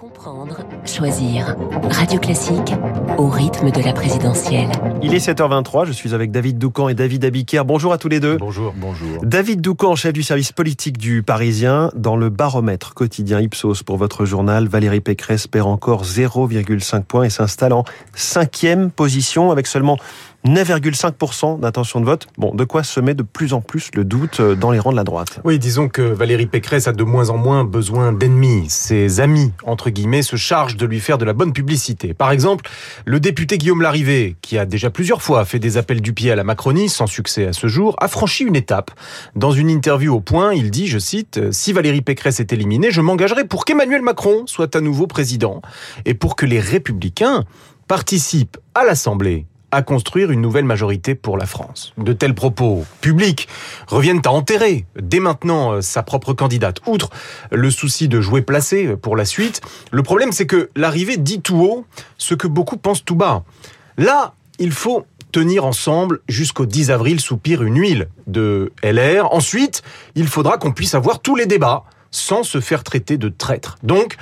[0.00, 1.54] Comprendre, choisir.
[1.90, 2.72] Radio Classique
[3.18, 4.70] au rythme de la présidentielle.
[5.02, 7.64] Il est 7h23, je suis avec David Doucan et David Abiker.
[7.66, 8.38] Bonjour à tous les deux.
[8.38, 9.22] Bonjour, bonjour.
[9.22, 11.90] David Doucan, chef du service politique du Parisien.
[11.94, 17.30] Dans le baromètre quotidien Ipsos pour votre journal, Valérie Pécresse perd encore 0,5 points et
[17.30, 19.98] s'installe en cinquième position avec seulement
[20.46, 22.26] 9,5% d'intention de vote.
[22.38, 24.96] Bon, de quoi semer de plus en plus le doute euh, dans les rangs de
[24.96, 25.40] la droite.
[25.44, 28.64] Oui, disons que Valérie Pécresse a de moins en moins besoin d'ennemis.
[28.68, 32.14] Ses amis, entre guillemets, se chargent de lui faire de la bonne publicité.
[32.14, 32.68] Par exemple,
[33.04, 36.36] le député Guillaume Larrivé, qui a déjà plusieurs fois fait des appels du pied à
[36.36, 38.90] la Macronie, sans succès à ce jour, a franchi une étape.
[39.36, 43.02] Dans une interview au point, il dit, je cite, Si Valérie Pécresse est éliminée, je
[43.02, 45.60] m'engagerai pour qu'Emmanuel Macron soit à nouveau président
[46.06, 47.44] et pour que les républicains
[47.88, 51.92] participent à l'Assemblée à construire une nouvelle majorité pour la France.
[51.98, 53.48] De tels propos publics
[53.86, 56.80] reviennent à enterrer dès maintenant euh, sa propre candidate.
[56.86, 57.10] Outre
[57.50, 59.60] le souci de jouer placé pour la suite,
[59.90, 61.84] le problème c'est que l'arrivée dit tout haut
[62.18, 63.44] ce que beaucoup pensent tout bas.
[63.96, 69.32] Là, il faut tenir ensemble jusqu'au 10 avril, soupire une huile de LR.
[69.32, 69.82] Ensuite,
[70.14, 73.76] il faudra qu'on puisse avoir tous les débats sans se faire traiter de traître.
[73.82, 74.16] Donc,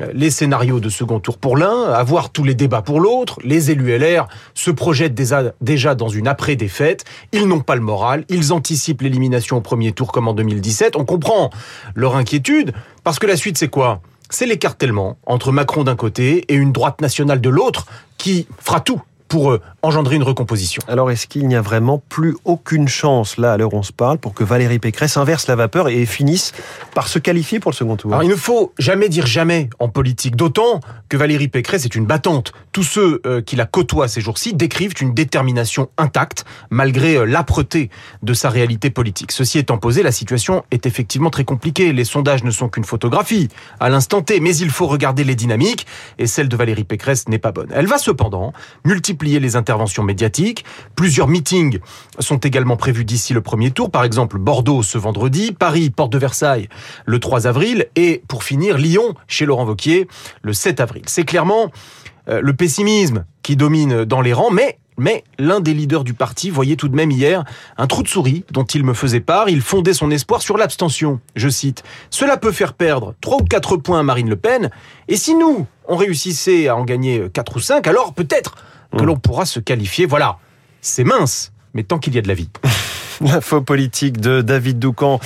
[0.00, 3.70] euh, les scénarios de second tour pour l'un, avoir tous les débats pour l'autre, les
[3.70, 9.02] élus LR se projettent déjà dans une après-défaite, ils n'ont pas le moral, ils anticipent
[9.02, 11.50] l'élimination au premier tour comme en 2017, on comprend
[11.94, 12.72] leur inquiétude,
[13.04, 14.00] parce que la suite c'est quoi?
[14.30, 19.02] C'est l'écartèlement entre Macron d'un côté et une droite nationale de l'autre qui fera tout
[19.32, 20.82] pour euh, engendrer une recomposition.
[20.88, 23.90] Alors est-ce qu'il n'y a vraiment plus aucune chance, là, à l'heure où on se
[23.90, 26.52] parle, pour que Valérie Pécresse inverse la vapeur et finisse
[26.94, 28.12] par se qualifier pour le second tour?
[28.12, 32.04] Alors il ne faut jamais dire jamais en politique, d'autant que Valérie Pécresse est une
[32.04, 32.52] battante.
[32.72, 37.88] Tous ceux euh, qui la côtoient ces jours-ci décrivent une détermination intacte, malgré euh, l'âpreté
[38.22, 39.32] de sa réalité politique.
[39.32, 41.94] Ceci étant posé, la situation est effectivement très compliquée.
[41.94, 43.48] Les sondages ne sont qu'une photographie
[43.80, 45.86] à l'instant T, mais il faut regarder les dynamiques,
[46.18, 47.68] et celle de Valérie Pécresse n'est pas bonne.
[47.74, 48.52] Elle va cependant
[48.84, 50.64] multiplier les interventions médiatiques.
[50.96, 51.78] Plusieurs meetings
[52.18, 53.90] sont également prévus d'ici le premier tour.
[53.90, 56.68] Par exemple, Bordeaux ce vendredi, Paris, Porte de Versailles
[57.06, 60.08] le 3 avril et pour finir, Lyon chez Laurent Vauquier
[60.42, 61.02] le 7 avril.
[61.06, 61.70] C'est clairement
[62.28, 66.50] euh, le pessimisme qui domine dans les rangs, mais mais l'un des leaders du parti
[66.50, 67.44] voyait tout de même hier
[67.78, 69.48] un trou de souris dont il me faisait part.
[69.48, 71.20] Il fondait son espoir sur l'abstention.
[71.34, 74.70] Je cite Cela peut faire perdre 3 ou 4 points à Marine Le Pen.
[75.08, 78.54] Et si nous, on réussissait à en gagner 4 ou 5, alors peut-être
[78.96, 80.06] que l'on pourra se qualifier.
[80.06, 80.38] Voilà,
[80.80, 82.50] c'est mince, mais tant qu'il y a de la vie.
[83.20, 85.20] L'info politique de David Doucan.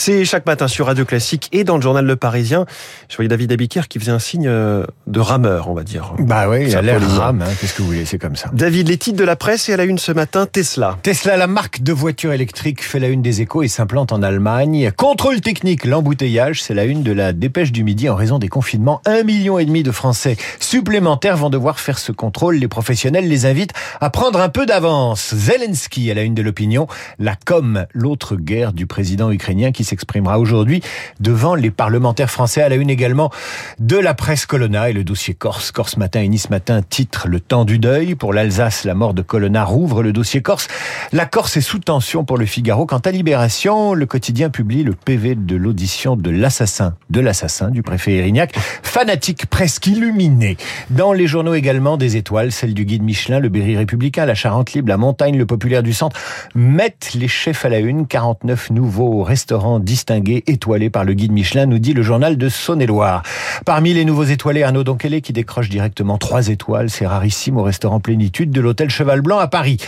[0.00, 2.64] C'est chaque matin sur Radio Classique et dans le journal Le Parisien.
[3.10, 6.14] Je voyais David Abiker qui faisait un signe euh, de rameur, on va dire.
[6.20, 8.48] Bah oui, il a l'air rame, hein, qu'est-ce que vous voulez, c'est comme ça.
[8.54, 10.96] David, les titres de la presse et à la une ce matin, Tesla.
[11.02, 14.90] Tesla, la marque de voitures électriques, fait la une des échos et s'implante en Allemagne.
[14.96, 19.02] Contrôle technique, l'embouteillage, c'est la une de la dépêche du midi en raison des confinements.
[19.04, 22.56] Un million et demi de Français supplémentaires vont devoir faire ce contrôle.
[22.56, 25.34] Les professionnels les invitent à prendre un peu d'avance.
[25.34, 26.86] Zelensky à la une de l'opinion,
[27.18, 30.82] la com, l'autre guerre du président ukrainien qui s'exprimera aujourd'hui
[31.18, 33.30] devant les parlementaires français à la une également
[33.80, 35.72] de la presse Colonna et le dossier Corse.
[35.72, 38.14] Corse Matin et Nice Matin titre Le temps du deuil.
[38.14, 40.68] Pour l'Alsace, la mort de Colonna rouvre le dossier Corse.
[41.12, 42.86] La Corse est sous tension pour le Figaro.
[42.86, 47.82] Quant à Libération, le quotidien publie le PV de l'audition de l'assassin, de l'assassin du
[47.82, 48.56] préfet Erignac.
[48.82, 50.56] Fanatique presque illuminé.
[50.90, 54.72] Dans les journaux également des étoiles, celle du guide Michelin, le Berry républicain, la Charente
[54.72, 56.16] libre, la Montagne, le Populaire du Centre,
[56.54, 58.06] mettent les chefs à la une.
[58.06, 63.22] 49 nouveaux restaurants distingué, étoilé par le guide Michelin, nous dit le journal de Saône-et-Loire.
[63.64, 68.00] Parmi les nouveaux étoilés, Arnaud Donquelet qui décroche directement trois étoiles, c'est rarissime au restaurant
[68.00, 69.78] Plénitude de l'hôtel Cheval Blanc à Paris.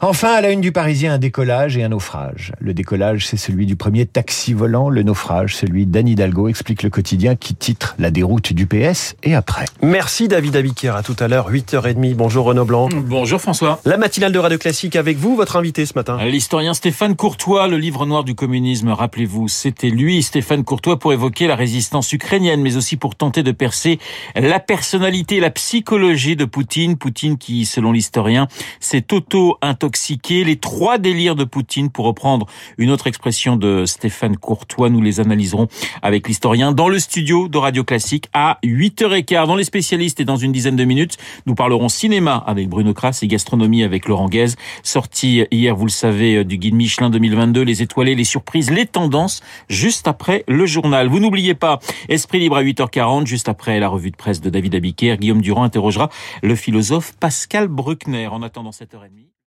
[0.00, 2.52] Enfin, à la une du Parisien, un décollage et un naufrage.
[2.60, 4.90] Le décollage, c'est celui du premier taxi volant.
[4.90, 9.34] Le naufrage, celui d'Anne Hidalgo, explique le quotidien qui titre La déroute du PS et
[9.34, 9.64] après.
[9.82, 10.94] Merci David Abiquière.
[10.94, 12.14] À tout à l'heure, 8h30.
[12.14, 12.88] Bonjour Renaud Blanc.
[12.94, 13.80] Bonjour François.
[13.84, 16.16] La matinale de Radio Classique avec vous, votre invité ce matin.
[16.24, 18.90] L'historien Stéphane Courtois, le livre noir du communisme.
[18.90, 23.50] Rappelez-vous, c'était lui, Stéphane Courtois, pour évoquer la résistance ukrainienne, mais aussi pour tenter de
[23.50, 23.98] percer
[24.36, 26.96] la personnalité, la psychologie de Poutine.
[26.96, 28.46] Poutine qui, selon l'historien,
[28.78, 29.87] s'est auto-intoxiqué.
[30.30, 32.46] Les trois délires de Poutine, pour reprendre
[32.76, 35.68] une autre expression de Stéphane Courtois, nous les analyserons
[36.02, 39.46] avec l'historien dans le studio de Radio Classique à 8h15.
[39.46, 43.18] Dans les spécialistes et dans une dizaine de minutes, nous parlerons cinéma avec Bruno Kras
[43.22, 44.54] et gastronomie avec Laurent Guez.
[44.82, 49.42] Sorti hier, vous le savez, du guide Michelin 2022, les étoilés, les surprises, les tendances,
[49.68, 51.08] juste après le journal.
[51.08, 54.74] Vous n'oubliez pas, Esprit libre à 8h40, juste après la revue de presse de David
[54.74, 56.10] Abiker, Guillaume Durand interrogera
[56.42, 58.28] le philosophe Pascal Bruckner.
[58.28, 59.28] En attendant 7h30.